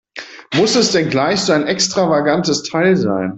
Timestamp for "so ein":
1.41-1.67